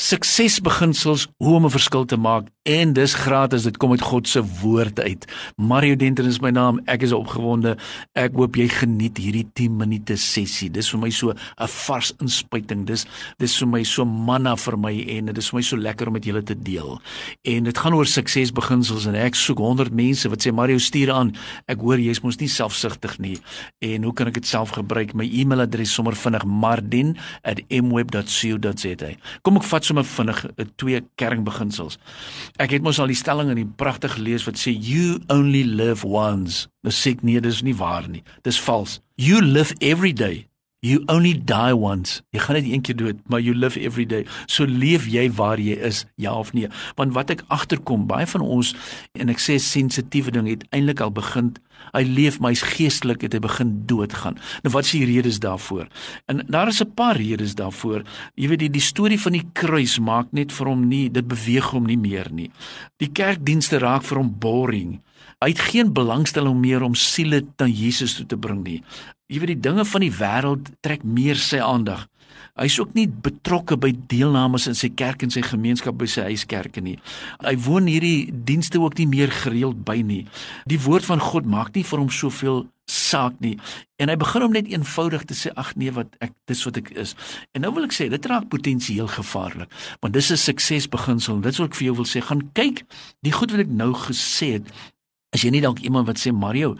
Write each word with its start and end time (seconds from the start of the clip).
suksesbeginsels 0.00 1.28
hoe 1.36 1.54
om 1.54 1.66
'n 1.66 1.70
verskil 1.70 2.04
te 2.04 2.16
maak 2.16 2.46
en 2.62 2.92
dis 2.92 3.14
gratis 3.14 3.62
dit 3.62 3.76
kom 3.76 3.90
uit 3.90 4.00
God 4.00 4.28
se 4.28 4.42
woord 4.60 5.00
uit. 5.00 5.24
Mario 5.56 5.96
Denton 5.96 6.26
is 6.26 6.40
my 6.40 6.50
naam. 6.50 6.80
Ek 6.84 7.02
is 7.02 7.12
opgewonde. 7.12 7.76
Ek 8.12 8.32
hoop 8.36 8.56
jy 8.56 8.68
geniet 8.68 9.18
hierdie 9.18 9.46
10 9.52 9.76
minute 9.76 10.16
sessie. 10.16 10.70
Dis 10.70 10.90
vir 10.90 11.00
my 11.00 11.10
so 11.10 11.30
'n 11.30 11.36
vars 11.66 12.12
inspuiting. 12.20 12.86
Dis 12.86 13.06
dis 13.38 13.58
vir 13.58 13.68
my 13.68 13.82
so 13.82 14.04
manna 14.04 14.56
vir 14.56 14.78
my 14.78 15.04
en 15.08 15.24
dit 15.26 15.38
is 15.38 15.50
vir 15.50 15.58
my 15.58 15.62
so 15.62 15.76
lekker 15.76 16.06
om 16.06 16.12
met 16.12 16.24
julle 16.24 16.42
te 16.42 16.62
deel. 16.62 17.00
En 17.44 17.64
dit 17.64 17.78
gaan 17.78 17.94
oor 17.94 18.06
suksesbeginsels 18.06 19.06
en 19.06 19.14
ek 19.14 19.34
soek 19.34 19.58
100 19.58 19.92
mense 19.92 20.28
wat 20.28 20.46
sê 20.46 20.52
Mario 20.52 20.78
stuur 20.78 21.12
aan. 21.12 21.34
Ek 21.66 21.80
hoor 21.80 21.98
jy's 21.98 22.22
mos 22.22 22.36
nie 22.36 22.48
selfsugtig 22.48 23.18
nie. 23.18 23.38
En 23.80 24.02
hoe 24.02 24.12
kan 24.12 24.26
ek 24.26 24.34
dit 24.34 24.46
self 24.46 24.70
gebruik? 24.70 25.14
My 25.14 25.24
e-mailadres 25.24 25.92
sommer 25.92 26.14
vinnig 26.14 26.44
mardin@mweb.co.za. 26.44 29.16
Kom 29.42 29.56
ek 29.56 29.64
vat 29.64 29.89
sommer 29.90 30.06
vinnig 30.06 30.44
twee 30.80 31.02
kernbeginsels. 31.20 31.98
Ek 32.62 32.74
het 32.76 32.84
mos 32.86 33.00
al 33.02 33.10
die 33.10 33.18
stelling 33.18 33.50
in 33.52 33.62
die 33.62 33.70
pragtig 33.82 34.16
gelees 34.18 34.46
wat 34.48 34.60
sê 34.60 34.72
you 34.74 35.18
only 35.32 35.64
live 35.66 36.06
once. 36.06 36.68
Nou 36.86 36.94
sê 36.94 37.16
ek 37.16 37.24
nee, 37.26 37.42
dis 37.42 37.64
nie 37.66 37.76
waar 37.76 38.08
nie. 38.08 38.22
Dis 38.46 38.60
vals. 38.62 39.00
You 39.20 39.42
live 39.44 39.74
every 39.80 40.14
day. 40.16 40.46
You 40.80 41.02
only 41.12 41.34
die 41.44 41.76
once. 41.76 42.22
Jy 42.32 42.40
gaan 42.40 42.56
net 42.56 42.64
een 42.64 42.80
keer 42.80 42.96
dood, 42.96 43.18
maar 43.28 43.40
you 43.40 43.54
live 43.54 43.80
every 43.80 44.06
day. 44.06 44.24
So 44.46 44.64
leef 44.64 45.04
jy 45.12 45.26
waar 45.36 45.60
jy 45.60 45.74
is, 45.76 46.06
ja 46.16 46.32
of 46.32 46.54
nee? 46.56 46.70
Want 46.96 47.12
wat 47.12 47.32
ek 47.34 47.42
agterkom, 47.52 48.06
baie 48.08 48.24
van 48.26 48.40
ons 48.40 48.72
en 49.12 49.28
ek 49.28 49.42
sê 49.44 49.58
sensitiewe 49.60 50.32
ding 50.32 50.48
het 50.48 50.64
eintlik 50.72 51.02
al 51.04 51.12
begin 51.12 51.52
hy 51.92 52.02
leef 52.04 52.38
maar 52.40 52.54
hy's 52.54 52.64
geestelik 52.76 53.24
het 53.24 53.36
hy 53.36 53.42
begin 53.44 53.74
doodgaan. 53.90 54.38
Nou 54.64 54.72
wat 54.74 54.88
is 54.88 54.94
die 54.96 55.04
redes 55.08 55.40
daarvoor? 55.44 55.88
En 56.32 56.44
daar 56.48 56.72
is 56.72 56.80
'n 56.80 56.94
paar 56.94 57.16
redes 57.16 57.54
daarvoor. 57.54 58.02
Jy 58.34 58.48
weet 58.48 58.58
die 58.58 58.70
die 58.70 58.80
storie 58.80 59.20
van 59.20 59.32
die 59.32 59.48
kruis 59.52 59.98
maak 59.98 60.32
net 60.32 60.52
vir 60.52 60.66
hom 60.66 60.88
nie 60.88 61.10
dit 61.10 61.26
beweeg 61.28 61.70
hom 61.70 61.86
nie 61.86 61.98
meer 61.98 62.32
nie. 62.32 62.50
Die 62.96 63.12
kerkdienste 63.12 63.78
raak 63.78 64.02
vir 64.02 64.16
hom 64.18 64.38
boring. 64.38 65.00
Hy 65.40 65.48
het 65.52 65.62
geen 65.70 65.92
belangstelling 65.96 66.58
meer 66.60 66.82
om 66.82 66.94
siele 66.94 67.42
na 67.58 67.66
Jesus 67.66 68.14
toe 68.18 68.26
te 68.26 68.36
bring 68.36 68.62
nie. 68.64 68.82
Jy 69.30 69.40
weet 69.40 69.54
die 69.54 69.62
dinge 69.68 69.84
van 69.84 70.04
die 70.04 70.12
wêreld 70.12 70.72
trek 70.84 71.04
meer 71.04 71.38
sy 71.40 71.62
aandag. 71.64 72.06
Hy's 72.58 72.76
ook 72.80 72.92
nie 72.96 73.06
betrokke 73.08 73.76
by 73.80 73.92
deelnames 74.10 74.66
in 74.68 74.76
sy 74.76 74.90
kerk 74.92 75.22
en 75.24 75.32
sy 75.32 75.42
gemeenskap 75.46 75.96
by 76.00 76.08
sy 76.10 76.26
huiskerke 76.28 76.82
nie. 76.84 76.98
Hy 77.44 77.54
woon 77.64 77.88
hierdie 77.88 78.32
dienste 78.32 78.80
ook 78.82 78.98
nie 78.98 79.06
meer 79.08 79.32
gereeld 79.32 79.80
by 79.86 80.00
nie. 80.04 80.24
Die 80.68 80.80
woord 80.82 81.06
van 81.08 81.22
God 81.24 81.48
maak 81.48 81.72
nie 81.76 81.86
vir 81.86 82.02
hom 82.02 82.10
soveel 82.12 82.64
saak 82.90 83.38
nie. 83.40 83.54
En 84.02 84.10
hy 84.10 84.16
begin 84.18 84.44
om 84.44 84.54
net 84.54 84.68
eenvoudig 84.68 85.24
te 85.30 85.36
sê 85.38 85.54
ag 85.60 85.72
nee 85.78 85.94
wat 85.94 86.16
ek 86.24 86.34
dis 86.50 86.64
wat 86.66 86.80
ek 86.82 86.90
is. 86.98 87.14
En 87.54 87.64
nou 87.64 87.72
wil 87.76 87.86
ek 87.86 87.94
sê 87.96 88.10
dit 88.10 88.30
raak 88.30 88.50
potensieel 88.52 89.08
gevaarlik. 89.10 89.70
Want 90.02 90.14
dis 90.14 90.32
'n 90.32 90.36
suksesbeginsel. 90.36 91.40
Dit 91.40 91.54
sou 91.54 91.66
ek 91.66 91.74
vir 91.74 91.86
jou 91.86 91.96
wil 92.02 92.08
sê, 92.08 92.20
gaan 92.20 92.50
kyk 92.52 92.84
die 93.22 93.32
goed 93.32 93.52
wat 93.52 93.60
ek 93.60 93.70
nou 93.70 93.92
gesê 93.94 94.58
het. 94.58 94.66
As 95.30 95.44
jy 95.44 95.52
nie 95.54 95.62
dalk 95.62 95.78
iemand 95.86 96.08
wat 96.10 96.18
sê 96.18 96.32
Mario, 96.34 96.74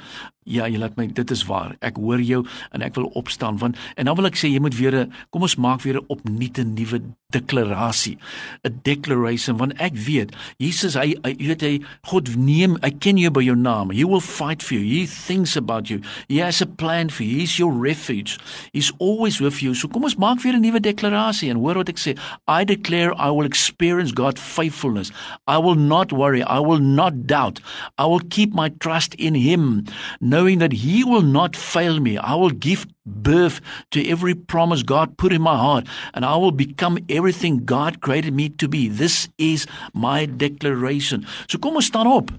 Ja, 0.49 0.65
jy 0.65 0.79
laat 0.81 0.95
my 0.97 1.05
dit 1.13 1.31
is 1.35 1.43
waar. 1.45 1.75
Ek 1.85 1.99
hoor 2.01 2.21
jou 2.25 2.39
en 2.73 2.81
ek 2.81 2.95
wil 2.97 3.11
opstaan 3.19 3.59
want 3.61 3.77
en 4.01 4.09
dan 4.09 4.17
wil 4.17 4.31
ek 4.31 4.39
sê 4.41 4.49
jy 4.49 4.61
moet 4.65 4.77
weer 4.79 4.97
'n 5.05 5.13
kom 5.29 5.43
ons 5.43 5.57
maak 5.57 5.83
weer 5.85 6.01
'n 6.01 6.09
opnuute 6.09 6.65
nuwe 6.65 7.03
deklarasie. 7.31 8.17
'n 8.65 8.81
Declaration 8.83 9.59
want 9.59 9.75
ek 9.79 9.93
weet 9.95 10.33
Jesus 10.57 10.95
hy 10.95 11.15
jy 11.25 11.37
weet 11.37 11.61
hy 11.61 11.81
God 12.09 12.37
neem 12.37 12.79
I 12.83 12.89
ken 12.89 13.19
you 13.19 13.31
by 13.31 13.43
your 13.43 13.57
name. 13.57 13.91
He 13.91 14.03
will 14.05 14.21
fight 14.21 14.63
for 14.63 14.75
you. 14.75 14.81
He 14.81 15.07
thinks 15.07 15.57
about 15.57 15.91
you. 15.91 16.01
He 16.27 16.39
has 16.39 16.63
a 16.63 16.67
plan 16.67 17.11
for 17.11 17.25
you. 17.25 17.41
He's 17.41 17.59
your 17.59 17.73
refuge. 17.73 18.39
He's 18.73 18.93
always 18.99 19.41
with 19.41 19.63
you. 19.63 19.75
So 19.75 19.89
kom 19.89 20.05
ons 20.05 20.17
maak 20.17 20.41
weer 20.43 20.55
'n 20.57 20.63
nuwe 20.63 20.81
deklarasie 20.81 21.51
en 21.51 21.61
hoor 21.61 21.75
wat 21.75 21.91
ek 21.91 21.99
sê. 21.99 22.17
I 22.49 22.65
declare 22.65 23.13
I 23.19 23.29
will 23.31 23.45
experience 23.45 24.13
God's 24.13 24.41
faithfulness. 24.41 25.13
I 25.47 25.59
will 25.59 25.77
not 25.77 26.13
worry. 26.13 26.43
I 26.43 26.61
will 26.61 26.81
not 26.81 27.27
doubt. 27.27 27.61
I 27.99 28.07
will 28.07 28.25
keep 28.31 28.55
my 28.55 28.71
trust 28.81 29.15
in 29.17 29.35
him 29.35 29.85
knowing 30.31 30.59
that 30.61 30.73
He 30.73 31.05
will 31.05 31.23
not 31.23 31.57
fail 31.57 32.01
me. 32.01 32.17
I 32.17 32.35
will 32.35 32.51
give 32.51 32.87
birth 33.05 33.61
to 33.91 34.07
every 34.09 34.35
promise 34.35 34.83
God 34.83 35.17
put 35.19 35.33
in 35.33 35.43
my 35.43 35.57
heart, 35.57 35.87
and 36.15 36.25
I 36.25 36.37
will 36.37 36.53
become 36.53 36.99
everything 37.09 37.65
God 37.65 38.01
created 38.01 38.35
me 38.35 38.49
to 38.61 38.69
be. 38.69 38.89
This 38.89 39.29
is 39.39 39.67
my 39.93 40.27
declaration. 40.27 41.27
So 41.49 41.59
kom 41.59 41.77
ons 41.77 41.91
staan 41.91 42.07
op. 42.07 42.31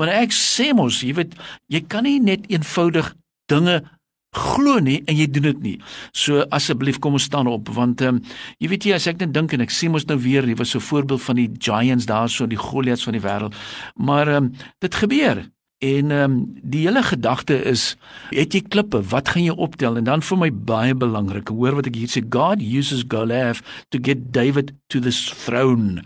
Want 0.00 0.12
ek 0.16 0.32
sê 0.32 0.70
mos, 0.72 1.02
jy 1.04 1.12
weet, 1.18 1.34
jy 1.68 1.82
kan 1.92 2.06
nie 2.08 2.20
net 2.24 2.46
eenvoudig 2.48 3.12
dinge 3.50 3.82
glo 4.30 4.78
nie 4.78 5.00
en 5.10 5.16
jy 5.18 5.26
doen 5.26 5.48
dit 5.48 5.62
nie. 5.64 5.76
So 6.14 6.44
asseblief 6.54 7.00
kom 7.02 7.18
ons 7.18 7.26
staan 7.26 7.50
op 7.50 7.68
want 7.74 8.02
ehm 8.04 8.20
um, 8.20 8.36
jy 8.62 8.70
weet 8.70 8.86
jy 8.86 8.94
as 8.96 9.08
ek 9.10 9.18
net 9.24 9.34
dink 9.34 9.54
en 9.54 9.64
ek 9.66 9.74
sien 9.74 9.90
mos 9.90 10.06
nou 10.06 10.16
weer, 10.22 10.46
jy 10.46 10.56
was 10.56 10.70
so 10.70 10.78
'n 10.78 10.86
voorbeeld 10.86 11.22
van 11.22 11.36
die 11.36 11.50
giants 11.58 12.06
daarso, 12.06 12.46
die 12.46 12.56
Goliaths 12.56 13.04
van 13.04 13.18
die 13.18 13.26
wêreld. 13.26 13.54
Maar 13.96 14.28
ehm 14.28 14.44
um, 14.44 14.52
dit 14.78 14.94
gebeur. 14.94 15.50
En 15.80 16.10
ehm 16.10 16.30
um, 16.30 16.60
die 16.62 16.80
hele 16.84 17.02
gedagte 17.02 17.62
is 17.64 17.96
het 18.28 18.52
jy 18.52 18.60
klippe, 18.68 18.98
wat 19.08 19.30
gaan 19.32 19.46
jy 19.46 19.54
optel? 19.56 19.94
En 19.96 20.04
dan 20.04 20.22
vir 20.22 20.36
my 20.36 20.50
baie 20.52 20.92
belangrik, 20.94 21.48
hoor 21.48 21.78
wat 21.78 21.86
ek 21.88 21.96
hier 21.96 22.10
sê, 22.12 22.20
God 22.20 22.60
uses 22.60 23.06
Goliath 23.08 23.62
to 23.88 23.96
get 23.96 24.26
David 24.28 24.74
to 24.92 25.00
this 25.00 25.22
throne. 25.32 26.02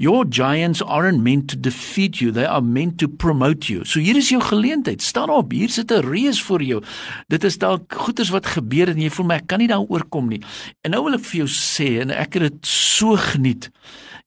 Your 0.00 0.24
giants 0.24 0.80
aren't 0.80 1.20
meant 1.20 1.52
to 1.52 1.60
defeat 1.60 2.22
you, 2.24 2.32
they 2.32 2.48
are 2.48 2.64
meant 2.64 2.96
to 3.04 3.08
promote 3.08 3.68
you. 3.68 3.84
So 3.84 4.00
hier 4.00 4.16
is 4.16 4.32
jou 4.32 4.40
geleentheid. 4.40 5.04
Staan 5.04 5.28
op, 5.28 5.52
hier 5.52 5.68
sit 5.68 5.92
'n 5.92 6.08
reus 6.08 6.40
vir 6.42 6.62
jou. 6.62 6.80
Dit 7.28 7.44
is 7.44 7.58
dalk 7.58 7.92
goeders 7.92 8.32
wat 8.32 8.46
gebeur 8.46 8.88
en 8.88 8.96
jy 9.00 9.10
voel 9.10 9.26
my 9.26 9.34
ek 9.34 9.46
kan 9.46 9.58
nie 9.58 9.68
daaroor 9.68 10.08
kom 10.08 10.28
nie. 10.28 10.40
En 10.80 10.90
nou 10.90 11.04
wil 11.04 11.20
ek 11.20 11.24
vir 11.28 11.44
jou 11.44 11.50
sê 11.52 12.00
en 12.00 12.10
ek 12.10 12.40
het 12.40 12.42
dit 12.48 12.66
so 12.66 13.16
geniet 13.16 13.68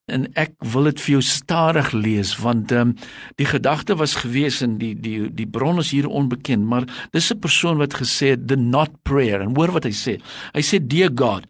en 0.06 0.28
ek 0.38 0.54
wil 0.74 0.86
dit 0.92 1.02
vir 1.02 1.12
jou 1.16 1.22
stadig 1.26 1.90
lees 1.98 2.36
want 2.38 2.72
ehm 2.74 2.92
um, 2.92 2.94
die 3.42 3.48
gedagte 3.50 3.98
was 3.98 4.14
gewees 4.22 4.62
en 4.62 4.78
die 4.78 4.94
die 4.94 5.32
die 5.34 5.48
bron 5.50 5.82
is 5.82 5.90
hier 5.96 6.08
onbekend 6.08 6.66
maar 6.70 6.86
dis 7.12 7.32
'n 7.34 7.40
persoon 7.40 7.78
wat 7.82 7.98
gesê 8.02 8.38
het 8.38 8.48
the 8.48 8.56
not 8.56 8.92
prayer. 9.04 9.42
En 9.42 9.56
hoor 9.56 9.72
wat 9.72 9.84
hy 9.84 9.94
sê. 9.94 10.22
Hy 10.54 10.62
sê 10.62 10.78
dear 10.80 11.10
god 11.10 11.48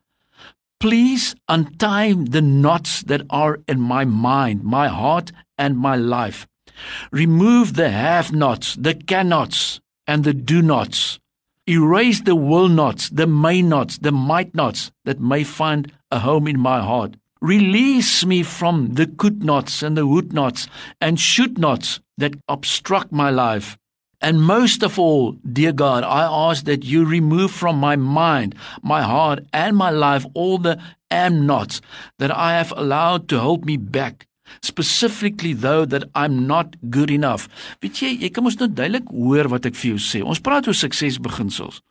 please 0.79 1.35
untie 1.49 2.16
the 2.16 2.41
knots 2.41 3.03
that 3.03 3.23
are 3.29 3.59
in 3.67 3.81
my 3.81 4.05
mind 4.05 4.63
my 4.63 4.87
heart 4.87 5.31
and 5.57 5.77
my 5.77 5.95
life. 5.95 6.47
Remove 7.11 7.73
the 7.73 7.89
have 7.89 8.31
nots 8.31 8.75
the 8.75 8.93
cannots 8.93 9.81
and 10.07 10.23
the 10.23 10.33
do 10.33 10.61
nots. 10.61 11.19
Erase 11.67 12.22
the 12.23 12.35
will 12.35 12.69
nots 12.69 13.09
the 13.09 13.27
may 13.27 13.61
nots 13.61 13.97
the 13.97 14.11
might 14.11 14.55
nots 14.55 14.91
that 15.03 15.19
may 15.19 15.43
find 15.43 15.91
a 16.09 16.19
home 16.19 16.47
in 16.47 16.59
my 16.59 16.79
heart 16.79 17.16
Release 17.45 18.25
me 18.25 18.41
from 18.41 18.95
the 18.95 19.06
could 19.06 19.44
nots 19.44 19.83
and 19.83 19.95
the 19.95 20.07
would 20.07 20.33
nots 20.33 20.67
and 21.00 21.19
should 21.19 21.59
nots 21.59 22.00
that 22.17 22.33
obstruct 22.50 23.11
my 23.11 23.29
life. 23.29 23.78
And 24.19 24.41
most 24.41 24.81
of 24.81 24.97
all, 24.97 25.33
dear 25.53 25.72
God, 25.72 26.03
I 26.03 26.23
ask 26.23 26.66
that 26.66 26.84
you 26.84 27.05
remove 27.05 27.51
from 27.51 27.78
my 27.78 27.97
mind, 27.97 28.55
my 28.81 29.03
heart, 29.03 29.45
and 29.53 29.78
my 29.78 29.91
life 29.91 30.25
all 30.34 30.57
the 30.57 30.81
am 31.11 31.45
nots 31.45 31.81
that 32.17 32.35
I 32.35 32.53
have 32.53 32.73
allowed 32.75 33.29
to 33.29 33.40
hold 33.40 33.64
me 33.64 33.78
back. 33.78 34.25
Specifically 34.62 35.53
though 35.53 35.86
that 35.86 36.09
I'm 36.14 36.46
not 36.47 36.76
good 36.90 37.12
enough. 37.12 37.47
Weet 37.82 38.02
jy, 38.02 38.12
jy 38.26 38.30
kan 38.34 38.46
mos 38.46 38.59
nou 38.59 38.70
duidelik 38.70 39.09
hoor 39.12 39.50
wat 39.52 39.66
ek 39.70 39.78
vir 39.80 39.96
jou 39.96 40.02
sê. 40.02 40.24
Ons 40.24 40.44
praat 40.44 40.68
oor 40.68 40.78
suksesbeginsels. 40.78 41.82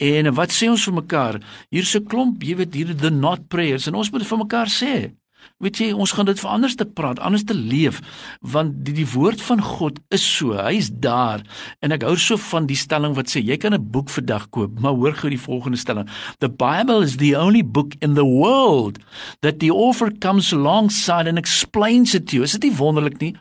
En 0.00 0.30
wat 0.34 0.54
sê 0.54 0.70
ons 0.72 0.84
vir 0.88 0.96
mekaar? 1.02 1.40
Hier's 1.70 1.94
'n 1.96 2.06
klomp, 2.06 2.42
jy 2.42 2.56
weet, 2.56 2.74
hier 2.74 2.94
the 2.94 3.10
not 3.10 3.48
prayers 3.48 3.86
en 3.86 3.94
ons 3.94 4.10
moet 4.10 4.26
vir 4.26 4.38
mekaar 4.38 4.68
sê. 4.68 5.19
Weet 5.60 5.76
jy, 5.82 5.90
ons 5.92 6.12
gaan 6.16 6.24
dit 6.24 6.40
vir 6.40 6.48
anders 6.48 6.76
te 6.80 6.86
praat, 6.88 7.18
anders 7.20 7.44
te 7.44 7.54
leef, 7.54 8.00
want 8.40 8.78
die, 8.86 8.94
die 8.96 9.08
woord 9.12 9.42
van 9.44 9.60
God 9.60 9.98
is 10.08 10.24
so, 10.24 10.54
hy's 10.56 10.88
daar. 11.04 11.44
En 11.84 11.92
ek 11.92 12.06
hou 12.08 12.14
so 12.16 12.40
van 12.50 12.64
die 12.70 12.78
stelling 12.80 13.12
wat 13.18 13.28
sê 13.28 13.42
jy 13.44 13.58
kan 13.60 13.74
'n 13.76 13.90
boek 13.92 14.08
vandag 14.08 14.48
koop, 14.56 14.80
maar 14.80 14.96
hoor 14.96 15.12
gou 15.12 15.28
die 15.28 15.40
volgende 15.40 15.76
stelling. 15.76 16.08
The 16.40 16.48
Bible 16.48 17.04
is 17.04 17.16
the 17.16 17.36
only 17.36 17.62
book 17.62 17.92
in 18.00 18.14
the 18.14 18.24
world 18.24 18.98
that 19.40 19.60
the 19.60 19.70
author 19.70 20.10
comes 20.10 20.52
alongside 20.52 21.28
and 21.28 21.36
explains 21.36 22.14
it 22.14 22.26
to 22.28 22.36
you. 22.36 22.44
Is 22.44 22.56
dit 22.56 22.70
nie 22.70 22.76
wonderlik 22.76 23.20
nie? 23.20 23.34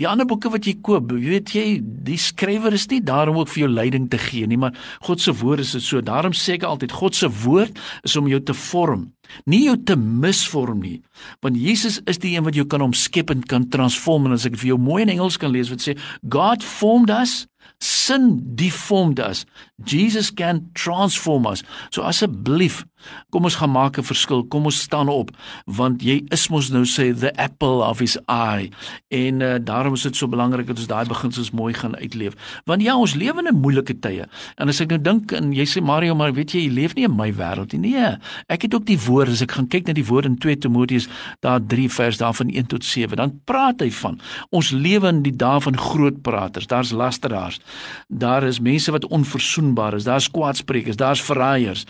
Die 0.00 0.08
ander 0.08 0.24
boeke 0.24 0.48
wat 0.48 0.64
jy 0.64 0.78
koop, 0.80 1.10
weet 1.12 1.52
jy, 1.52 1.78
die 1.82 2.16
skrywer 2.16 2.72
is 2.72 2.86
nie 2.88 3.02
daarom 3.04 3.36
ook 3.36 3.50
vir 3.52 3.66
jou 3.66 3.68
leiding 3.70 4.08
te 4.08 4.18
gee 4.18 4.46
nie, 4.48 4.56
maar 4.56 4.72
God 5.04 5.20
se 5.20 5.34
woord 5.36 5.60
is 5.60 5.74
dit 5.76 5.84
so. 5.84 6.00
Daarom 6.00 6.32
sê 6.32 6.56
ek 6.56 6.64
altyd 6.64 6.94
God 6.96 7.18
se 7.18 7.28
woord 7.42 7.76
is 8.08 8.16
om 8.16 8.30
jou 8.30 8.40
te 8.40 8.56
vorm. 8.56 9.10
Nie 9.44 9.64
jou 9.64 9.76
te 9.84 9.96
misvorm 9.96 10.80
nie, 10.80 11.00
want 11.40 11.56
Jesus 11.56 12.00
is 12.10 12.18
die 12.18 12.36
een 12.36 12.44
wat 12.44 12.54
jou 12.54 12.66
kan 12.66 12.82
omskep 12.84 13.30
en 13.30 13.42
kan 13.42 13.68
transform. 13.68 14.26
En 14.26 14.32
as 14.38 14.46
ek 14.48 14.58
vir 14.60 14.74
jou 14.74 14.78
mooi 14.80 15.02
in 15.02 15.14
Engels 15.16 15.38
kan 15.40 15.52
lees 15.52 15.70
wat 15.72 15.84
sê 15.84 15.96
God 16.28 16.64
formed 16.64 17.10
us 17.10 17.46
sin 17.80 18.40
deformed 18.54 19.18
us. 19.18 19.46
Jesus 19.84 20.30
can 20.30 20.68
transform 20.74 21.46
us. 21.46 21.64
So 21.90 22.04
asseblief 22.04 22.84
kom 23.32 23.46
ons 23.48 23.56
gaan 23.56 23.72
maak 23.72 23.96
'n 23.96 24.04
verskil. 24.04 24.44
Kom 24.44 24.64
ons 24.64 24.80
staan 24.80 25.08
op 25.08 25.30
want 25.64 26.02
jy 26.02 26.24
is 26.28 26.48
mos 26.48 26.68
nou 26.68 26.84
sê 26.84 27.16
the 27.16 27.32
apple 27.36 27.80
of 27.80 27.98
his 27.98 28.18
eye. 28.28 28.70
En 29.08 29.40
uh, 29.40 29.56
daarom 29.56 29.94
is 29.94 30.02
dit 30.02 30.16
so 30.16 30.28
belangrik 30.28 30.66
dat 30.66 30.76
ons 30.78 30.86
daai 30.86 31.06
beginsels 31.08 31.50
mooi 31.50 31.72
gaan 31.74 31.96
uitleef. 31.96 32.60
Want 32.64 32.82
ja 32.82 32.96
ons 32.96 33.14
lewe 33.14 33.48
in 33.48 33.56
moeilike 33.56 33.98
tye. 34.00 34.26
En 34.56 34.68
as 34.68 34.80
ek 34.80 34.88
nou 34.88 35.00
dink 35.00 35.32
en 35.32 35.52
jy 35.52 35.64
sê 35.64 35.80
Mario 35.82 36.14
maar 36.14 36.32
weet 36.32 36.52
jy 36.52 36.60
jy 36.60 36.72
leef 36.72 36.94
nie 36.94 37.04
in 37.04 37.16
my 37.16 37.32
wêreld 37.32 37.72
nie. 37.72 37.90
Nee 37.90 38.18
ek 38.48 38.62
het 38.62 38.74
ook 38.74 38.84
die 38.86 39.00
woord 39.00 39.19
as 39.28 39.42
ek 39.42 39.52
gaan 39.52 39.68
kyk 39.68 39.86
na 39.86 39.92
die 39.92 40.06
woord 40.06 40.24
in 40.24 40.38
2 40.38 40.56
Timoteus 40.56 41.08
daar 41.40 41.60
3 41.60 41.88
vers 41.90 42.18
daarvan 42.18 42.48
1 42.48 42.66
tot 42.66 42.84
7 42.84 43.16
dan 43.16 43.40
praat 43.44 43.80
hy 43.80 43.90
van 43.90 44.20
ons 44.50 44.70
lewe 44.70 45.08
in 45.08 45.22
die 45.22 45.36
dae 45.36 45.60
van 45.60 45.76
groot 45.76 46.22
praters 46.22 46.66
daar's 46.66 46.92
lasteraars 46.92 47.60
Daar 48.08 48.42
is 48.42 48.60
mense 48.60 48.90
wat 48.90 49.06
onverzoenbaar 49.06 49.94
is. 49.94 50.04
Daar's 50.04 50.30
kwaadsprekers, 50.30 50.96
daar's 50.96 51.22
verraaiers. 51.22 51.86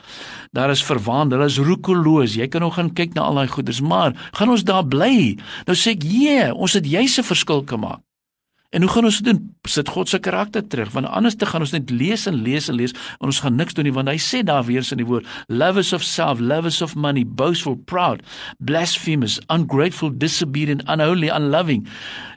Daar 0.51 0.71
is 0.71 0.85
verwaand, 0.85 1.33
hulle 1.33 1.45
is 1.45 1.59
roekeloos. 1.59 2.35
Jy 2.35 2.49
kan 2.49 2.61
nog 2.61 2.75
gaan 2.75 2.93
kyk 2.93 3.15
na 3.15 3.23
al 3.23 3.41
daai 3.41 3.49
goeders, 3.49 3.81
maar 3.81 4.31
gaan 4.33 4.51
ons 4.51 4.65
daar 4.65 4.87
bly? 4.87 5.39
Nou 5.67 5.77
sê 5.77 5.97
ek, 5.97 6.03
"Jee, 6.03 6.55
ons 6.55 6.73
het 6.73 6.87
jouse 6.87 7.23
verskil 7.23 7.63
gemaak." 7.67 8.10
En 8.71 8.83
hoe 8.83 8.91
gaan 8.91 9.05
ons 9.05 9.19
dit 9.19 9.27
doen? 9.27 9.39
Sit 9.67 9.89
God 9.89 10.09
se 10.09 10.19
karakter 10.23 10.63
terug, 10.67 10.93
want 10.95 11.07
anders 11.07 11.35
te 11.35 11.47
gaan 11.47 11.65
ons 11.65 11.73
net 11.75 11.91
lees 11.91 12.27
en 12.31 12.37
lees 12.43 12.69
en 12.71 12.77
lees 12.79 12.95
en 13.19 13.27
ons 13.33 13.41
gaan 13.43 13.57
niks 13.59 13.75
doen 13.75 13.89
nie, 13.89 13.95
want 13.95 14.09
hy 14.09 14.15
sê 14.23 14.45
daar 14.47 14.63
weer 14.69 14.87
in 14.95 15.03
die 15.03 15.07
woord, 15.09 15.27
lovers 15.51 15.91
of 15.97 16.05
self, 16.07 16.39
lovers 16.39 16.79
of 16.83 16.95
money, 16.95 17.25
boastful, 17.27 17.75
proud, 17.91 18.23
blasphemous, 18.59 19.41
ungrateful, 19.51 20.15
disobedient, 20.15 20.87
unholy, 20.87 21.33
unloving. 21.35 21.83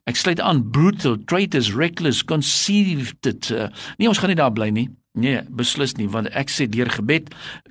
Ek 0.09 0.17
sluit 0.17 0.41
aan 0.41 0.65
brutal, 0.73 1.19
traitors, 1.29 1.69
reckless, 1.77 2.23
conceited. 2.25 3.51
Uh, 3.53 3.69
nee, 4.01 4.09
ons 4.09 4.17
gaan 4.17 4.33
nie 4.33 4.41
daar 4.41 4.53
bly 4.53 4.71
nie. 4.73 4.89
Nee, 5.13 5.43
beslis 5.53 5.91
nie, 5.99 6.07
want 6.09 6.31
ek 6.33 6.49
sê 6.49 6.65
deur 6.65 6.89
gebed 6.89 7.27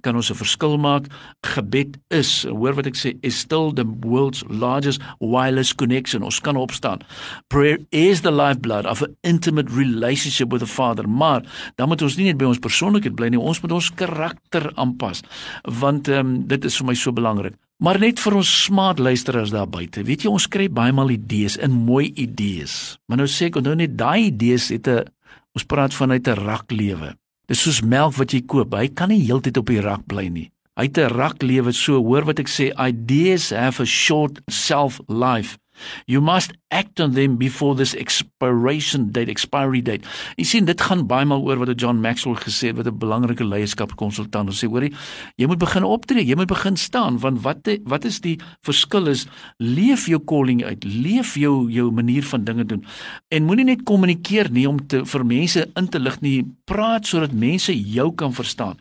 kan 0.06 0.14
ons 0.14 0.30
'n 0.30 0.38
verskil 0.38 0.78
maak. 0.78 1.10
Gebed 1.42 1.98
is, 2.14 2.44
hoor 2.46 2.74
wat 2.74 2.86
ek 2.86 2.94
sê, 2.94 3.18
is 3.22 3.34
still 3.36 3.72
the 3.72 3.84
world's 4.06 4.44
largest 4.46 5.00
wireless 5.18 5.74
connection. 5.74 6.22
Ons 6.22 6.38
kan 6.38 6.56
opstaan. 6.56 7.00
Prayer 7.48 7.78
is 7.90 8.20
the 8.20 8.30
lifeblood 8.30 8.86
of 8.86 9.02
an 9.02 9.16
intimate 9.22 9.68
relationship 9.74 10.52
with 10.52 10.60
the 10.60 10.68
Father. 10.68 11.08
Maar 11.08 11.42
dan 11.74 11.88
moet 11.88 12.02
ons 12.02 12.16
nie 12.16 12.26
net 12.26 12.38
by 12.38 12.44
ons 12.44 12.62
persoonlikheid 12.62 13.16
bly 13.16 13.28
nie, 13.28 13.40
ons 13.40 13.60
moet 13.60 13.72
ons 13.72 13.90
karakter 13.90 14.70
aanpas. 14.76 15.22
Want 15.64 16.08
ehm 16.08 16.18
um, 16.18 16.46
dit 16.46 16.64
is 16.64 16.76
vir 16.76 16.86
my 16.86 16.94
so 16.94 17.10
belangrik. 17.10 17.54
Maar 17.82 17.98
net 17.98 18.20
vir 18.20 18.36
ons 18.36 18.64
smaat 18.64 18.98
luisteraars 18.98 19.50
daar 19.50 19.66
buite. 19.66 20.04
Weet 20.04 20.22
jy, 20.22 20.30
ons 20.30 20.46
kry 20.46 20.68
baie 20.70 20.92
maal 20.92 21.10
idees 21.10 21.58
en 21.58 21.72
mooi 21.72 22.12
idees. 22.14 23.00
Maar 23.08 23.18
nou 23.18 23.26
sê 23.26 23.50
ek 23.50 23.56
onthou 23.56 23.74
net 23.74 23.98
daai 23.98 24.30
idees 24.30 24.68
het 24.68 24.86
'n 24.86 25.10
ons 25.54 25.64
praat 25.66 25.94
vanuit 25.94 26.28
'n 26.28 26.38
raklewe. 26.38 27.16
Dis 27.52 27.66
soos 27.66 27.82
melk 27.84 28.14
wat 28.16 28.32
jy 28.32 28.38
koop. 28.48 28.72
Hy 28.72 28.86
kan 28.96 29.10
nie 29.12 29.26
heeltyd 29.26 29.58
op 29.60 29.68
die 29.68 29.82
rak 29.84 30.06
bly 30.08 30.22
nie. 30.32 30.46
Hy 30.80 30.86
het 30.88 30.96
'n 30.96 31.12
rak 31.12 31.42
lewe 31.44 31.72
so. 31.76 32.00
Hoor 32.00 32.24
wat 32.24 32.38
ek 32.40 32.48
sê, 32.48 32.72
ideas 32.80 33.50
have 33.50 33.78
a 33.78 33.84
short 33.84 34.40
shelf 34.48 35.00
life. 35.08 35.58
You 36.06 36.20
must 36.20 36.52
act 36.70 37.00
on 37.00 37.12
them 37.12 37.36
before 37.36 37.74
this 37.74 37.94
expiration 37.94 39.10
date, 39.10 39.28
expiry 39.28 39.82
date. 39.82 40.06
Jy 40.36 40.46
sien 40.48 40.68
dit 40.68 40.80
gaan 40.80 41.06
baie 41.08 41.26
maal 41.28 41.44
oor 41.46 41.60
wat 41.62 41.74
John 41.80 42.00
Maxwell 42.02 42.38
gesê 42.40 42.72
het 42.72 42.76
wat 42.76 42.86
'n 42.86 42.98
belangrike 42.98 43.44
leierskapkonsultant 43.44 44.52
sê 44.52 44.68
hoorie, 44.68 44.92
jy 45.36 45.46
moet 45.46 45.58
begin 45.58 45.84
optree, 45.84 46.24
jy 46.24 46.36
moet 46.36 46.48
begin 46.48 46.76
staan 46.76 47.18
want 47.18 47.42
wat 47.42 47.68
wat 47.84 48.04
is 48.04 48.20
die 48.20 48.38
verskil 48.62 49.06
is 49.08 49.26
leef 49.58 50.06
jou 50.06 50.20
calling 50.24 50.64
uit, 50.64 50.84
leef 50.84 51.34
jou 51.34 51.70
jou 51.70 51.90
manier 51.90 52.22
van 52.22 52.44
dinge 52.44 52.64
doen. 52.64 52.84
En 53.30 53.44
moenie 53.44 53.64
net 53.64 53.82
kommunikeer 53.84 54.50
nie 54.50 54.68
om 54.68 54.86
te 54.86 55.04
vir 55.04 55.24
mense 55.24 55.70
in 55.76 55.88
te 55.88 55.98
lig 55.98 56.20
nie, 56.20 56.44
praat 56.64 57.06
sodat 57.06 57.32
mense 57.32 57.72
jou 57.72 58.12
kan 58.14 58.32
verstaan. 58.32 58.76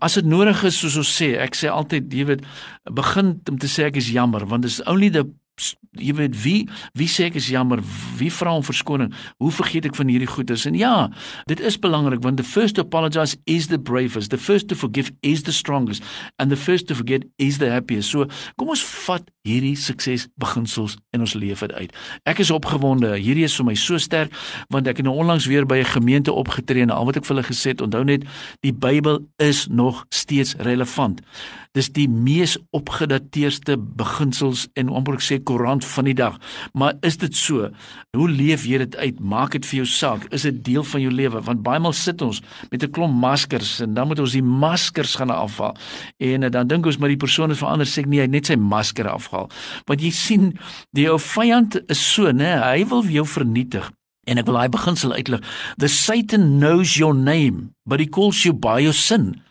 As 0.00 0.14
dit 0.14 0.24
nodig 0.24 0.64
is 0.64 0.78
soos 0.78 0.96
ons 0.96 1.22
sê, 1.22 1.36
ek 1.38 1.54
sê 1.54 1.68
altyd 1.68 2.12
jy 2.12 2.24
weet 2.24 2.42
begin 2.90 3.40
om 3.50 3.58
te 3.58 3.66
sê 3.66 3.84
ek 3.84 3.96
is 3.96 4.10
jammer 4.10 4.46
want 4.46 4.64
it's 4.64 4.80
only 4.86 5.10
the 5.10 5.28
jy 6.00 6.14
weet 6.16 6.36
wie 6.42 6.68
wie 6.96 7.08
sê 7.08 7.28
ek 7.28 7.36
is 7.36 7.50
jammer 7.52 7.82
wie 8.18 8.30
vra 8.32 8.54
om 8.56 8.64
verskoning 8.64 9.12
hoe 9.38 9.52
vergeet 9.52 9.84
ek 9.90 9.98
van 9.98 10.08
hierdie 10.08 10.30
goedes 10.30 10.64
en 10.66 10.74
ja 10.78 11.10
dit 11.50 11.60
is 11.60 11.76
belangrik 11.78 12.22
want 12.24 12.40
the 12.40 12.46
first 12.46 12.74
to 12.74 12.82
apologize 12.82 13.36
is 13.44 13.68
the 13.68 13.78
bravest 13.78 14.30
the 14.30 14.40
first 14.40 14.68
to 14.68 14.74
forgive 14.74 15.12
is 15.20 15.42
the 15.42 15.52
strongest 15.52 16.02
and 16.38 16.50
the 16.50 16.56
first 16.56 16.86
to 16.88 16.94
forget 16.94 17.24
is 17.36 17.58
the 17.58 17.70
happiest. 17.70 18.10
So 18.10 18.26
kom 18.56 18.72
ons 18.74 18.82
vat 19.06 19.28
hierdie 19.46 19.74
sukses 19.78 20.28
beginsels 20.40 20.96
in 21.14 21.24
ons 21.24 21.34
lewe 21.38 21.68
uit. 21.74 21.94
Ek 22.28 22.42
is 22.42 22.52
opgewonde 22.54 23.14
hierdie 23.16 23.46
is 23.48 23.56
vir 23.58 23.68
my 23.72 23.76
so 23.78 24.00
sterk 24.02 24.34
want 24.72 24.90
ek 24.90 25.02
het 25.02 25.08
nou 25.08 25.16
onlangs 25.22 25.48
weer 25.50 25.66
by 25.68 25.82
'n 25.82 25.94
gemeente 25.96 26.32
opgetree 26.32 26.82
en 26.82 26.90
al 26.90 27.06
wat 27.06 27.16
ek 27.16 27.26
vir 27.26 27.36
hulle 27.36 27.50
gesê 27.50 27.74
het 27.74 27.82
onthou 27.82 28.04
net 28.04 28.24
die 28.62 28.72
Bybel 28.72 29.20
is 29.38 29.66
nog 29.68 30.04
steeds 30.10 30.54
relevant. 30.58 31.20
Dis 31.72 31.88
die 31.88 32.08
mees 32.08 32.58
opgedateerde 32.70 33.78
beginsels 33.78 34.68
en 34.74 34.88
amper 34.88 35.14
ek 35.14 35.24
sê 35.24 35.41
koerant 35.42 35.84
van 35.84 36.04
die 36.08 36.14
dag. 36.14 36.38
Maar 36.72 36.94
is 37.06 37.16
dit 37.20 37.36
so? 37.36 37.70
Hoe 38.16 38.28
leef 38.30 38.66
jy 38.68 38.78
dit 38.84 38.96
uit? 38.96 39.20
Maak 39.20 39.56
dit 39.56 39.66
vir 39.66 39.82
jou 39.82 39.86
saak. 39.88 40.26
Is 40.34 40.46
dit 40.48 40.62
deel 40.64 40.84
van 40.84 41.00
jou 41.04 41.12
lewe? 41.12 41.42
Want 41.44 41.62
baie 41.62 41.80
maal 41.82 41.96
sit 41.96 42.22
ons 42.22 42.42
met 42.70 42.82
'n 42.82 42.90
klomp 42.90 43.14
maskers 43.14 43.80
en 43.80 43.94
dan 43.94 44.08
moet 44.08 44.18
ons 44.18 44.32
die 44.32 44.42
maskers 44.42 45.14
gaan 45.14 45.30
afhaal. 45.30 45.76
En 46.18 46.50
dan 46.50 46.66
dink 46.66 46.86
ons 46.86 46.98
maar 46.98 47.08
die 47.08 47.16
persoon 47.16 47.48
het 47.48 47.58
verander, 47.58 47.86
sê 47.86 47.98
ek 47.98 48.06
nie, 48.06 48.20
hy 48.20 48.26
net 48.26 48.46
sy 48.46 48.56
masker 48.56 49.08
afhaal. 49.08 49.50
Want 49.86 50.00
jy 50.00 50.10
sien, 50.10 50.58
die 50.92 51.08
ou 51.10 51.18
vyand 51.18 51.80
is 51.88 52.12
so, 52.14 52.32
né? 52.32 52.60
Hy 52.62 52.84
wil 52.88 53.02
jou 53.04 53.26
vernietig. 53.26 53.90
En 54.26 54.38
ek 54.38 54.46
wil 54.46 54.54
daai 54.54 54.70
beginsel 54.70 55.12
uitlig. 55.12 55.42
The 55.82 55.88
Satan 55.88 56.58
knows 56.58 56.94
your 56.96 57.14
name, 57.14 57.74
but 57.84 58.00
he 58.00 58.06
calls 58.06 58.44
you 58.44 58.52
by 58.54 58.78
your 58.78 58.94
sin. 58.94 59.42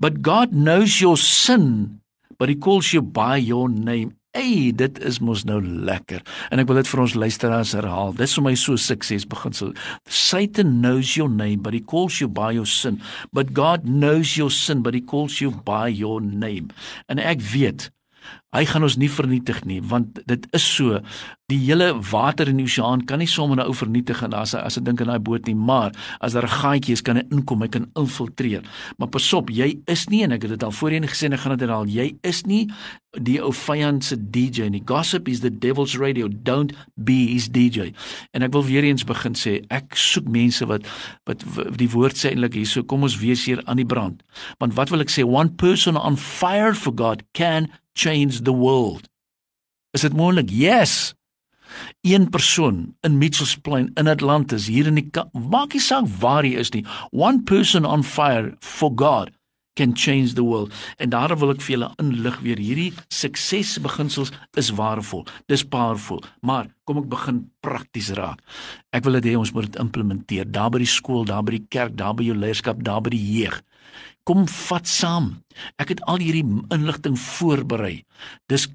But 0.00 0.22
God 0.22 0.52
knows 0.52 1.00
your 1.00 1.18
sin, 1.20 2.00
but 2.38 2.48
he 2.48 2.54
calls 2.56 2.92
you 2.92 3.02
by 3.02 3.36
your 3.36 3.68
name. 3.68 4.16
Ey, 4.34 4.72
dit 4.74 4.96
is 5.06 5.20
mos 5.22 5.44
nou 5.46 5.60
lekker. 5.62 6.24
En 6.50 6.58
ek 6.58 6.66
wil 6.66 6.80
dit 6.80 6.88
vir 6.90 7.02
ons 7.04 7.12
luisteraars 7.22 7.74
herhaal. 7.78 8.16
Dis 8.18 8.34
vir 8.34 8.42
my 8.42 8.54
so 8.58 8.74
sukses 8.74 9.22
beginsel. 9.30 9.70
Satan 10.10 10.80
knows 10.82 11.12
your 11.14 11.30
name, 11.30 11.62
but 11.62 11.76
he 11.76 11.78
calls 11.78 12.18
you 12.18 12.26
by 12.26 12.50
your 12.56 12.66
sin. 12.66 12.98
But 13.30 13.54
God 13.54 13.86
knows 13.86 14.34
your 14.34 14.50
sin, 14.50 14.82
but 14.82 14.98
he 14.98 15.04
calls 15.06 15.38
you 15.38 15.54
by 15.62 15.86
your 15.86 16.18
name. 16.18 16.74
En 17.06 17.22
ek 17.22 17.46
weet 17.54 17.92
Hy 18.54 18.64
gaan 18.70 18.86
ons 18.86 18.96
nie 19.00 19.10
vernietig 19.10 19.64
nie 19.66 19.80
want 19.82 20.20
dit 20.30 20.46
is 20.54 20.64
so 20.76 21.00
die 21.52 21.58
hele 21.60 21.90
water 22.08 22.48
in 22.48 22.60
die 22.60 22.64
oseaan 22.64 23.02
kan 23.08 23.20
nie 23.20 23.28
sommer 23.28 23.58
nou 23.58 23.72
vernietig 23.76 24.22
en 24.24 24.32
hy 24.32 24.44
as 24.44 24.78
hy 24.78 24.82
dink 24.86 25.02
in 25.02 25.10
daai 25.10 25.20
boot 25.20 25.44
nie 25.48 25.56
maar 25.58 25.92
as 26.24 26.32
daar 26.32 26.46
'n 26.46 26.56
gaatjie 26.62 26.94
is 26.94 27.02
kan 27.02 27.16
hy 27.16 27.24
inkom 27.30 27.62
hy 27.62 27.68
kan 27.68 27.90
infiltreer. 27.96 28.62
Maar 28.98 29.08
pasop 29.08 29.50
jy 29.50 29.80
is 29.86 30.08
nie 30.08 30.22
en 30.22 30.32
ek 30.32 30.42
het 30.42 30.50
dit 30.50 30.62
al 30.62 30.72
voorheen 30.72 31.04
gesê 31.04 31.26
en 31.26 31.32
ek 31.32 31.40
gaan 31.40 31.58
dit 31.58 31.68
herhaal 31.68 31.86
jy 31.86 32.16
is 32.22 32.46
nie 32.46 32.70
die 33.12 33.40
ou 33.42 33.52
vyand 33.52 34.04
se 34.04 34.16
DJ 34.16 34.70
nie. 34.70 34.82
Gossip 34.86 35.28
is 35.28 35.40
the 35.40 35.50
devil's 35.50 35.96
radio 35.96 36.28
don't 36.28 36.72
be 36.96 37.26
his 37.32 37.48
DJ 37.48 37.92
en 38.32 38.42
ek 38.42 38.52
wil 38.52 38.64
weer 38.64 38.84
eens 38.84 39.04
begin 39.04 39.34
sê 39.34 39.64
ek 39.70 39.96
soek 39.96 40.28
mense 40.28 40.64
wat 40.66 40.82
wat 41.26 41.44
die 41.76 41.90
woord 41.90 42.16
sê 42.16 42.30
eintlik 42.30 42.54
hier 42.54 42.66
so 42.66 42.82
kom 42.82 43.02
ons 43.02 43.18
wees 43.20 43.44
hier 43.44 43.60
aan 43.66 43.76
die 43.76 43.86
brand. 43.86 44.22
Want 44.58 44.74
wat 44.74 44.90
wil 44.90 45.00
ek 45.00 45.10
sê? 45.10 45.24
One 45.24 45.50
person 45.50 45.96
on 45.96 46.16
fire 46.16 46.74
for 46.74 46.94
God 46.96 47.22
can 47.34 47.68
change 47.94 48.42
the 48.42 48.52
world. 48.52 49.08
Is 49.90 50.02
dit 50.02 50.12
moontlik? 50.16 50.50
Yes. 50.50 51.14
Een 52.00 52.28
persoon 52.30 52.96
in 53.00 53.18
Mitchells 53.18 53.56
Plain 53.56 53.90
in 53.94 54.08
Atlantis 54.08 54.66
hier 54.66 54.86
in 54.86 54.98
die 54.98 55.08
maak 55.32 55.72
nie 55.72 55.82
saak 55.82 56.06
waar 56.20 56.44
hy 56.44 56.54
is 56.60 56.70
nie. 56.74 56.84
One 57.10 57.42
person 57.42 57.86
on 57.86 58.04
fire 58.04 58.54
for 58.60 58.92
God 58.94 59.32
can 59.74 59.94
change 59.96 60.34
the 60.34 60.42
world. 60.42 60.72
En 60.96 61.10
daarom 61.10 61.38
wil 61.38 61.54
ek 61.54 61.62
vir 61.64 61.74
julle 61.76 61.90
inlig 62.02 62.38
weer 62.44 62.60
hierdie 62.62 62.90
suksesbeginsels 63.12 64.32
is 64.60 64.70
waardevol. 64.78 65.26
Dis 65.50 65.66
powerful. 65.66 66.22
Maar 66.46 66.70
kom 66.86 67.02
ek 67.02 67.10
begin 67.12 67.42
prakties 67.64 68.12
raak. 68.18 68.42
Ek 68.94 69.06
wil 69.06 69.18
dit 69.18 69.32
hê 69.32 69.36
ons 69.38 69.52
moet 69.54 69.68
dit 69.68 69.80
implementeer 69.82 70.48
daar 70.50 70.70
by 70.74 70.82
die 70.84 70.90
skool, 70.90 71.26
daar 71.28 71.44
by 71.46 71.58
die 71.58 71.66
kerk, 71.68 71.96
daar 71.98 72.14
by 72.16 72.26
jou 72.26 72.36
leierskap, 72.38 72.82
daar 72.86 73.02
by 73.04 73.14
die 73.14 73.24
jeug. 73.40 73.60
Kom 74.24 74.46
vat 74.48 74.88
saam. 74.88 75.34
Ek 75.80 75.92
het 75.92 76.00
al 76.08 76.22
hierdie 76.22 76.46
inligting 76.72 77.18
voorberei. 77.20 78.04
Dis 78.48 78.70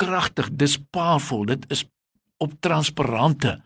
kragtig, 0.00 0.48
dis 0.56 0.78
powerful, 0.94 1.44
dit 1.50 1.66
is 1.74 1.84
op 2.42 2.56
transparante. 2.64 3.58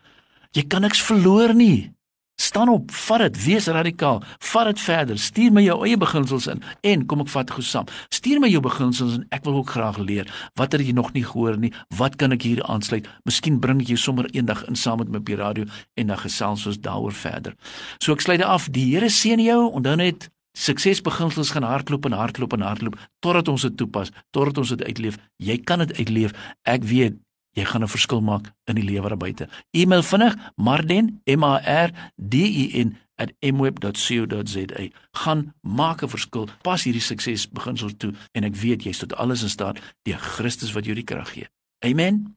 Jy 0.57 0.65
kan 0.71 0.85
niks 0.85 1.01
verloor 1.05 1.55
nie. 1.57 1.91
Staan 2.39 2.69
op, 2.71 2.93
vat 2.95 3.25
dit, 3.27 3.39
wees 3.45 3.67
radikaal, 3.67 4.23
vat 4.53 4.69
dit 4.71 4.81
verder. 4.81 5.19
Stuur 5.19 5.53
my 5.53 5.65
jou 5.65 5.75
eie 5.83 5.99
beginsels 5.99 6.47
in 6.47 6.63
en 6.87 7.03
kom 7.11 7.25
ek 7.25 7.33
vat 7.33 7.51
goed 7.51 7.67
saam. 7.67 7.91
Stuur 8.15 8.39
my 8.39 8.51
jou 8.53 8.63
beginsels 8.63 9.17
en 9.19 9.27
ek 9.35 9.43
wil 9.49 9.59
ook 9.59 9.75
graag 9.75 9.99
leer. 9.99 10.31
Wat 10.55 10.77
het 10.77 10.87
jy 10.87 10.95
nog 10.95 11.11
nie 11.17 11.25
gehoor 11.27 11.59
nie? 11.59 11.73
Wat 11.99 12.15
kan 12.21 12.33
ek 12.37 12.47
hier 12.47 12.63
aansluit? 12.71 13.11
Miskien 13.27 13.59
bring 13.59 13.83
ek 13.83 13.91
jou 13.91 13.99
sommer 13.99 14.31
eendag 14.31 14.63
in 14.71 14.79
saam 14.79 15.03
met 15.03 15.11
my 15.11 15.19
op 15.19 15.27
die 15.27 15.39
radio 15.41 15.67
en 15.99 16.15
dan 16.15 16.23
gesels 16.23 16.67
ons 16.71 16.79
daaroor 16.87 17.15
verder. 17.15 17.59
So 17.99 18.15
ek 18.15 18.23
sluit 18.23 18.47
af. 18.47 18.71
Die 18.71 18.87
Here 18.89 19.11
seën 19.11 19.43
jou. 19.43 19.61
Onthou 19.75 19.99
net 19.99 20.31
suksesbeginsels 20.59 21.51
gaan 21.55 21.67
hardloop 21.67 22.07
en 22.07 22.17
hardloop 22.19 22.55
en 22.55 22.67
hardloop 22.67 22.99
totdat 23.23 23.51
ons 23.51 23.67
dit 23.67 23.77
toepas, 23.79 24.11
totdat 24.31 24.63
ons 24.63 24.75
dit 24.75 24.85
uitleef. 24.87 25.19
Jy 25.43 25.59
kan 25.67 25.83
dit 25.83 25.99
uitleef. 25.99 26.35
Ek 26.67 26.87
weet 26.87 27.19
jy 27.59 27.65
gaan 27.67 27.83
'n 27.83 27.91
verskil 27.91 28.21
maak 28.21 28.53
in 28.71 28.75
die 28.75 28.85
lewe 28.85 29.09
daar 29.09 29.17
buite. 29.17 29.49
E-mail 29.71 30.03
vinnig 30.03 30.35
marden 30.57 31.21
m 31.25 31.43
a 31.43 31.59
r 31.59 31.91
d 32.17 32.35
e 32.37 32.81
n 32.85 32.97
@mweb.co.za. 33.41 34.89
Gaan 35.13 35.55
maak 35.61 36.03
'n 36.03 36.09
verskil. 36.09 36.49
Pas 36.63 36.83
hierdie 36.83 37.03
suksesbeginsels 37.03 37.95
toe 37.97 38.15
en 38.33 38.45
ek 38.45 38.57
weet 38.57 38.83
jy's 38.83 38.99
tot 38.99 39.15
alles 39.15 39.43
in 39.43 39.51
staat 39.51 39.79
deur 40.03 40.19
Christus 40.19 40.73
wat 40.73 40.85
jou 40.85 40.95
die 40.95 41.05
krag 41.05 41.33
gee. 41.33 41.49
Amen. 41.85 42.37